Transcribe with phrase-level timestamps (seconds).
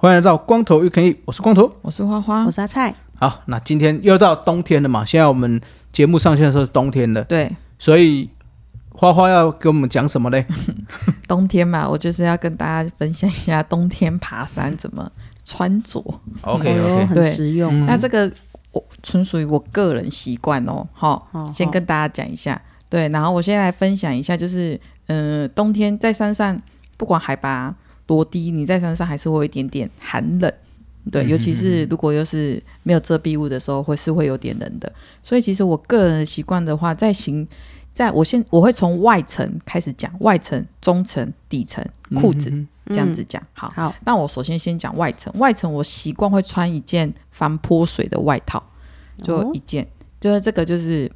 [0.00, 2.94] 欢迎来到光头悠 CampEat，我是光头，我是花花，我是阿菜。
[3.16, 5.04] 好，那今天又到冬天了嘛？
[5.04, 5.60] 现在我们
[5.92, 8.30] 节目上线的时候是冬天的，对，所以
[8.98, 10.44] 花花要跟我们讲什么嘞？
[11.28, 15.08] 冬天嘛，我就是要跟大家分享一下冬天爬山怎么
[15.44, 16.00] 穿着。
[16.40, 17.72] OK OK，很实用。
[17.72, 18.28] 嗯、那这个
[18.72, 22.60] 我纯属于我个人习惯哦，好，先跟大家讲一下。
[22.90, 26.60] 对，然后我先来分享一下，就是呃，冬天在山上，
[26.96, 27.72] 不管海拔
[28.04, 30.52] 多低，你在山上还是会有一点点寒冷。
[31.12, 34.92] 对，尤其是如果又是没有遮蔽物的时候，会是会有点冷的。
[35.22, 37.46] 所以其实我个人的习惯的话，在行，
[37.98, 42.48] 在我先我会从外层开始讲，外层、中层、底层裤子
[42.86, 43.42] 这样子讲。
[43.52, 48.62] 好，好，那我首先先讲外层，外层我习惯会穿一件防泼水的外套，
[49.20, 49.84] 就一件，
[50.20, 51.10] 就是这个就是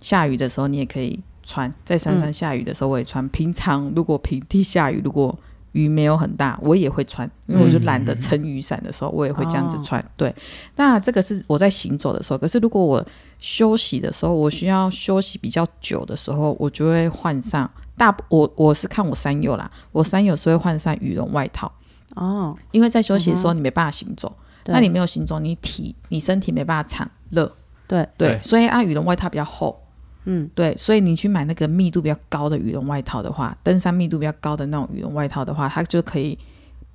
[0.00, 3.28] 下雨的时候你也可以穿，在山上下雨的时候我也穿。
[3.28, 5.38] 平常如果平地下雨，如果
[5.74, 10.00] 雨没有很大，我也会穿，因为我就懒得撑雨伞的时候，我也会这样子穿。
[10.00, 10.34] 嗯、对，
[10.76, 12.38] 那这个是我在行走的时候。
[12.38, 13.04] 可是如果我
[13.38, 18.16] 休息的时候，我需要休息比较久的时候，我就会换上大。
[18.28, 21.70] 我我是看我三友啦，我三友是会换上羽绒外套
[22.14, 27.52] 哦，因为在休息的时候你没办法行走，嗯、那你没有行走，你体你身体没办法产热。
[27.86, 29.83] 对对，所以啊，羽绒外套比较厚。
[30.24, 36.38] 嗯，对，所以你去买那个密度比较高的羽绒外套的话，登山密度比较高的那种羽绒外套的话，它就可以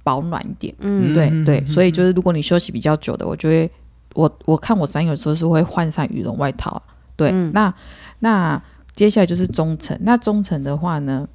[0.03, 0.73] 保暖一点。
[0.79, 3.69] 嗯，对对，所以就是如果你休息比较久的，我就会
[4.15, 6.81] 我我看我山友说是会换上羽绒外套。
[7.15, 7.73] 对，嗯、那
[8.19, 8.61] 那
[8.95, 11.27] 接下来就是中层，那中层的话呢，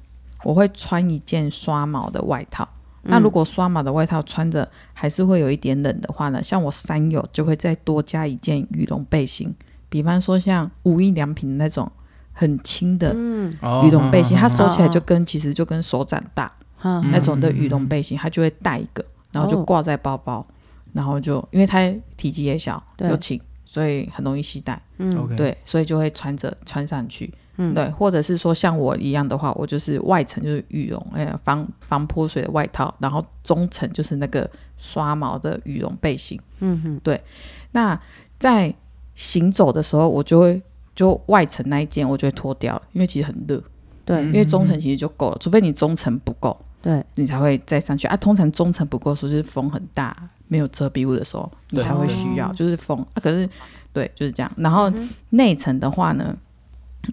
[0.43, 2.67] 我会穿一件刷毛的外套。
[3.03, 9.55] 嗯、那如果刷毛的外套穿着还是会有一点冷的话呢，像我山友就会再多加一件羽绒背心。
[9.89, 11.89] 比方说像无印良品那种
[12.33, 16.51] 很轻的羽绒背心，嗯、它收起来就跟、哦、其实就跟手掌大、
[16.81, 20.45] 哦、那种的羽绒背心，它就会带一个，然后就挂在包包，哦、
[20.91, 24.81] 然后就因为它体积也小又轻，所以很容易携带。
[24.97, 27.33] 嗯，对，所以就会穿着穿上去。
[27.55, 36.37] 嗯，对，或者是说像我一样的话，我就是外层就是羽绒，哎呀，防防泼水的外套，然后中层就是那个刷毛的羽绒背心。
[36.59, 37.23] 嗯哼，对，
[37.71, 37.97] 那
[38.37, 38.75] 在。
[39.15, 40.61] 行走的时候，我就会
[40.93, 43.63] 就外层那一件，我就会脱掉了，因为其实很热。
[44.03, 48.15] 对，因为中层其实就够了，除非你中层不够，对，你才会再上去啊。
[48.15, 50.15] 通常中层不够的时候，就是风很大，
[50.47, 53.15] 没有遮蔽物的时候，你才会需要，就是风啊。
[53.15, 53.49] 可是，
[53.91, 54.51] 对，就是这样。
[54.57, 54.91] 然后
[55.31, 56.35] 内层的话呢，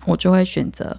[0.07, 0.95] 我就会选择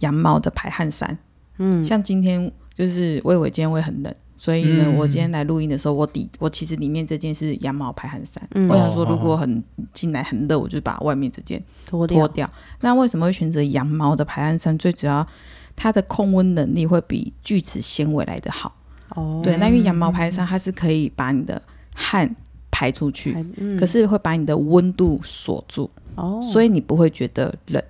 [0.00, 1.16] 羊毛的排汗衫。
[1.56, 4.14] 嗯，像今天就是我以为今天会很冷。
[4.40, 8.40] 所以呢，嗯、我今天来录音的时候，我底我其实里面这件是羊毛排汗衫。
[8.52, 9.62] 嗯、我想说，如果很
[9.92, 12.18] 进来很热，我就把外面这件脱掉。
[12.18, 12.50] 脱掉。
[12.80, 14.78] 那为什么会选择羊毛的排汗衫？
[14.78, 15.26] 最主要，
[15.74, 18.72] 它的控温能力会比聚酯纤维来的好。
[19.16, 19.40] 哦。
[19.42, 21.60] 对，那因为羊毛排汗衫它是可以把你的
[21.92, 22.32] 汗
[22.70, 25.90] 排出去，嗯、可是会把你的温度锁住。
[26.14, 26.40] 哦。
[26.52, 27.82] 所以你不会觉得冷。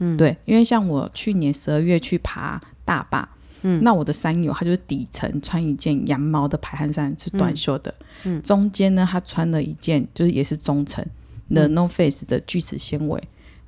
[0.00, 0.18] 嗯。
[0.18, 3.26] 对，因为像我去年十二月去爬大坝。
[3.66, 7.92] 嗯，那我的山友他就是底层穿一件羊毛的排汗衫，是短袖的。
[8.24, 11.04] 嗯，嗯中间呢，他穿了一件就是也是中层
[11.48, 13.18] 的 North Face 的聚酯纤维，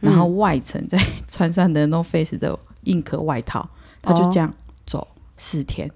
[0.01, 3.69] 嗯、然后外层再穿上的 North Face 的硬壳外套，
[4.03, 4.53] 他就这样
[4.85, 5.09] 走
[5.39, 5.91] 四天，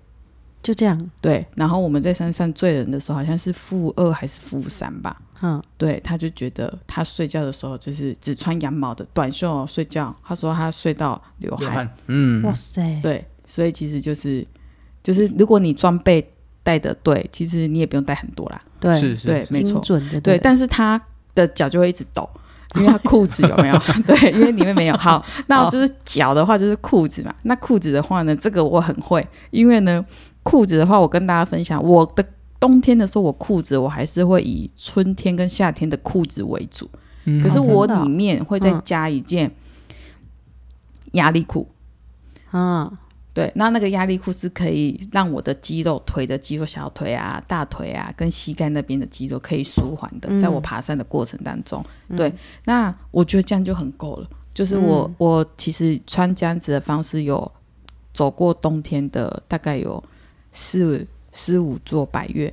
[0.63, 1.11] 就这样。
[1.21, 5.21] 对，然后我们在山上最冷的时候好像是负二还是负三吧。
[5.43, 11.67] 嗯，对，他就觉得他睡觉的时候就是只穿羊毛的短袖睡觉，他说他睡到流汗。
[11.67, 13.27] 流汗嗯，哇塞，对。
[13.51, 14.47] 所以其实就是，
[15.03, 16.25] 就是如果你装备
[16.63, 18.61] 带的对，其实你也不用带很多啦。
[18.79, 20.21] 对，是是，对，没错，准的。
[20.21, 21.03] 对，但是他
[21.35, 22.31] 的脚就会一直抖，
[22.77, 23.77] 因为他裤子有没有？
[24.07, 24.97] 对，因为里面没有。
[24.97, 27.35] 好， 那就是脚的话就是裤子嘛。
[27.43, 30.05] 那裤子的话呢，这个我很会，因为呢，
[30.45, 32.25] 裤子的话，我跟大家分享，我的
[32.61, 36.89] 冬天的时候，我裤子我还是会以春天跟夏天的裤子为主。
[37.25, 39.51] 嗯，可是我里面会再加一件
[41.13, 41.69] 压力裤。
[42.53, 42.97] 嗯。
[43.33, 51.85] 对，那那个压力裤是可以让我的肌肉、腿的肌肉、小腿啊、大腿啊，跟膝盖那边的肌肉可以舒缓的，在我爬山的过程当中。
[52.09, 52.33] 嗯、对，
[52.65, 54.29] 那我觉得这样就很够了。
[54.53, 57.51] 就是我，嗯、我其实穿这样子的方式，有
[58.13, 60.03] 走过冬天的大概有
[60.53, 62.53] 四四五座百岳，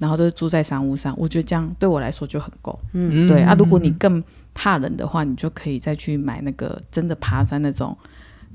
[0.00, 1.14] 然后都是住在山屋上。
[1.18, 2.76] 我觉得这样对我来说就很够。
[2.94, 4.24] 嗯，对啊，如果你更
[4.54, 7.94] 怕冷的话，你就可以再去买那个真的爬山那种。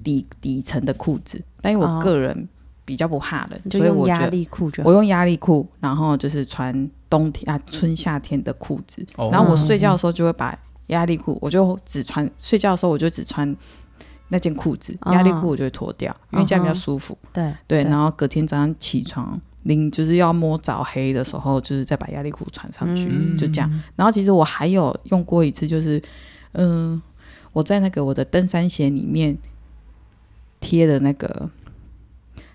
[0.04, 2.48] 底底层的裤子，但因为我个人
[2.86, 9.30] 比较不怕冷，所以我压得力裤就我用压力裤，然后就是穿冬天啊春夏天的裤子，哦。
[9.32, 10.58] 然后我睡觉的时候就会把
[10.88, 13.56] 压力裤，我就只穿睡觉的时候我就只穿
[14.30, 15.14] 那件裤子，哦。
[15.14, 17.18] 压力裤我就会脱掉，因为这样比较舒服。
[17.32, 23.38] 对对，然后隔天早上起床，临就是要摸早黑的时候，就是再把压力裤穿上去，嗯。
[23.38, 23.70] 就这样。
[23.96, 26.02] 然后其实我还有用过一次，就是
[26.54, 27.00] 嗯、
[27.54, 29.38] 我在那个我的登山鞋里面
[30.60, 31.50] 贴的那个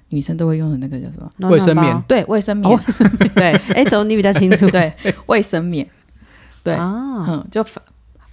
[0.08, 1.30] 女生都会用的那个叫什么？
[1.38, 2.70] 暖暖包卫生棉对，卫生棉。
[2.76, 2.80] 哦
[3.34, 4.68] 对哎，怎么你比较清楚？
[4.70, 4.92] 对，
[5.26, 5.88] 卫生棉。
[6.62, 7.64] 对，啊，嗯，就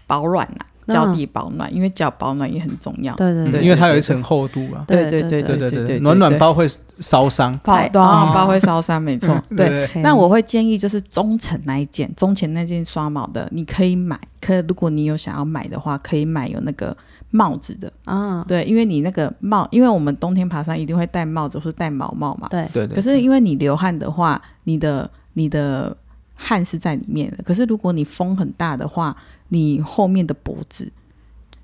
[0.07, 3.15] 保暖啦，脚底保暖，因为脚保暖也很重要。
[3.15, 4.83] 对对对，嗯因为它有一层厚度啊。
[4.87, 6.67] 对对对对对对对，暖暖包会
[6.99, 7.57] 烧伤。
[7.63, 9.35] 保暖包会烧伤，没错。
[9.55, 14.19] 对，那我会建议就是中层那一件，中前那件刷毛的，你可以买。
[14.39, 16.95] 可如果你有想要买的话，可以买有那个
[17.29, 17.91] 帽子的。
[18.05, 22.47] 啊，对，因为你那个帽，因为我们冬天爬山一定会戴帽子或是戴毛帽嘛。
[22.49, 22.95] 对对对。
[22.95, 25.95] 可是因为你流汗的话，你的你的
[26.35, 27.43] 汗是在里面的。
[27.43, 29.15] 可是如果你风很大的话，
[29.53, 30.91] 你后面的脖子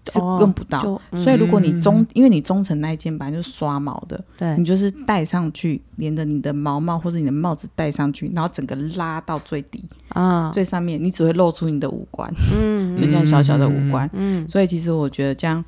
[0.10, 1.01] 是哦用不到。
[1.13, 14.10] 所以如果你中，因为你中层那一件本来就是刷毛的，对你就是戴上去，连着你的毛帽或者你的帽子戴上去，然后整个拉到最底、啊，最上面，你只会露出你的五官，嗯 就这样小小的五官。
[14.13, 15.63] 嗯所以其实我觉得这样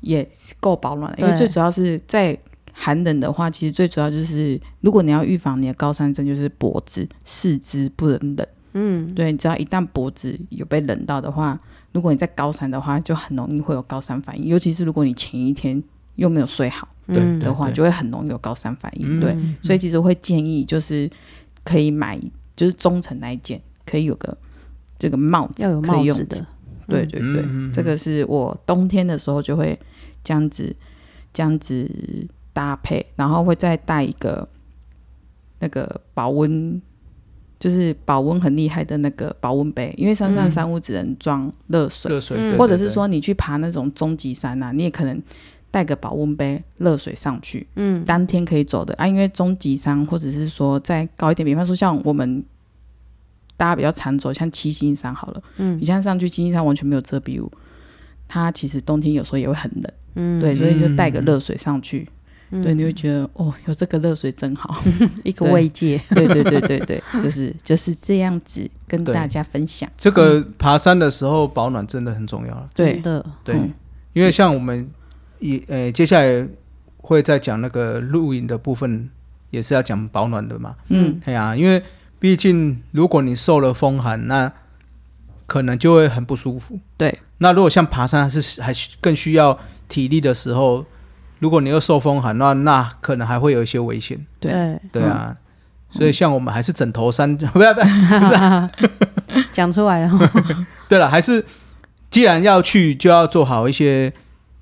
[0.00, 0.28] 也
[0.60, 2.36] 够保暖了，因为最主要是在
[2.72, 8.46] 寒冷的话，其实最主要就是如果你要预防你的高山症，就是脖子、四肢不能冷。
[8.74, 11.58] 嗯，对，你只要一旦脖子有被冷到的话，
[11.92, 15.82] 如果你在高山的话，就很容易会有高山反应，尤其是如果你前一天
[16.16, 17.38] 又没有睡好对嗯。
[17.38, 19.18] 的话，就会很容易有高山反应。
[19.18, 19.20] 嗯。
[19.20, 21.08] 对，所以其实我会建议就是
[21.64, 22.20] 可以买，
[22.56, 24.36] 就是中层那一件，可以有个
[24.98, 26.46] 这个帽子，要有可以用帽子的，
[26.88, 29.78] 对对对，这个是我冬天的时候就会
[30.22, 30.74] 这样子
[31.32, 31.88] 这样子
[32.52, 34.48] 搭配，然后会再带一个
[35.60, 36.80] 那个保温，
[37.64, 45.22] 就是保温很厉害的那个保温杯，因为山上山屋只能装热水，热水，或者是说你去爬那种终极山啊，你也可能
[45.70, 52.44] 带个保温杯热水上去，嗯，当天可以走的啊，因为终极山或者是说再高一点，比方说像我们
[53.56, 55.78] 大家比较常走，像七星山好了，嗯。
[55.80, 57.50] 你像上去七星山完全没有遮蔽物，
[58.28, 60.38] 它其实冬天有时候也会很冷，嗯。
[60.38, 62.06] 对，所以就带个热水上去，
[62.54, 62.62] 嗯。
[62.62, 64.82] 对，你会觉得哦，有这个热水真好，
[65.24, 72.68] 一个慰藉，对对对对对， 就是就是这样子跟大家分享，这个爬山的时候保暖真的很重要了。
[72.74, 72.94] 对。
[72.94, 73.72] 真的，对，嗯。
[74.12, 74.88] 因为像我们
[75.40, 76.48] 也呃接下来
[76.98, 79.10] 会再讲那个露营的部分，
[79.50, 80.76] 也是要讲保暖的嘛。
[80.88, 81.20] 嗯。
[81.24, 81.82] 对啊，因为
[82.18, 84.50] 毕竟如果你受了风寒，那
[85.46, 86.78] 可能就会很不舒服。
[86.96, 89.58] 对，那如果像爬山还是还需更需要
[89.88, 90.86] 体力的时候，
[91.44, 94.18] 如果你又受风寒，那那可能还会有一些危险。
[94.40, 94.50] 对。
[94.90, 95.36] 对，对啊，
[95.90, 97.86] 所以像我们还是枕头山，不 要不要，
[98.78, 100.32] 不 讲出来了，
[100.88, 101.44] 对了，还是
[102.08, 104.10] 既然要去，就要做好一些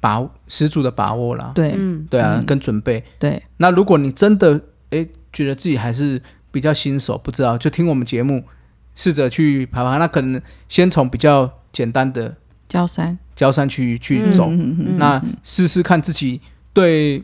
[0.01, 1.53] 把握十足的把握啦。
[1.55, 1.73] 对。
[1.77, 2.45] 嗯，对啊，嗯。
[2.45, 3.05] 跟准备。
[3.21, 3.41] 对。
[3.59, 6.21] 那如果你真的诶觉得自己还是
[6.51, 8.43] 比较新手，不知道就听我们节目，
[8.97, 9.99] 试着去爬爬。
[9.99, 12.35] 那可能先从比较简单的
[12.69, 13.17] 焦山。
[13.37, 14.99] 焦山去去走，嗯嗯嗯。
[14.99, 16.41] 那试试看自己
[16.73, 17.19] 对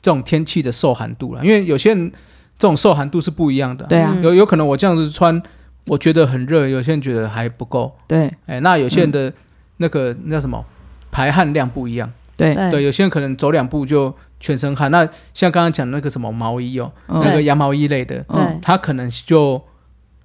[0.00, 1.44] 这种天气的受寒度了。
[1.44, 2.10] 因为有些人
[2.58, 3.84] 这种受寒度是不一样的。
[3.86, 5.42] 对啊嗯有有可能我这样子穿，
[5.86, 7.96] 我觉得很热，有些人觉得还不够。
[8.06, 9.32] 对哎，那有些人的
[9.78, 10.64] 那个、那叫什么
[11.10, 12.10] 排汗量不一样。
[12.36, 14.90] 对对对，有些人可能走两步就全身汗。
[14.90, 18.24] 那像刚刚讲那个什么毛衣哦，嗯那个羊毛衣类的，
[18.62, 19.62] 他可能就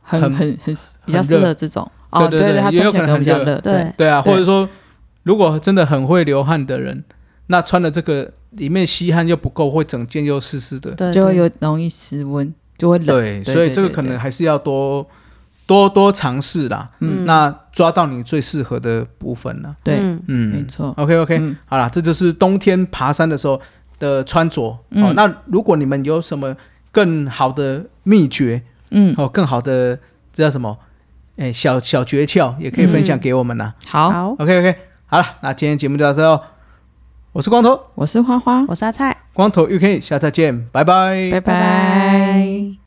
[0.02, 0.76] 很很很很
[1.06, 4.68] 比较适合这种哦，对对对它也有穿起来可能很热比较热，对对啊，或者说
[5.24, 7.04] 如果真的很会流汗的人，
[7.48, 10.92] 那穿了这个里面吸汗又不够，会整件又湿湿的。
[10.92, 13.08] 对，就会对有容易失温，就会冷。
[13.08, 15.06] 对，所以这个可能还是要多
[15.66, 16.90] 多多尝试啦。
[17.00, 19.76] 嗯那抓到你最适合的部分了。
[19.84, 20.94] 对，嗯嗯，没错。
[20.98, 23.62] OK OK，、嗯好啦，这就是冬天爬山的时候
[24.00, 24.78] 的穿着。
[24.92, 26.56] 嗯哦，那如果你们有什么
[26.92, 29.98] 更好的秘诀，嗯，哦，更好的
[30.34, 30.78] 这叫什么？
[31.38, 33.76] 哎，小小诀窍也可以分享给我们啦。
[33.86, 34.76] 好，好，OK OK，
[35.06, 36.42] 好了，那今天节目就到这哦。
[37.38, 41.40] 我是光头，我是花花，我是阿菜，光头 UK，下次再见，拜拜，拜。
[41.40, 42.87] 拜拜。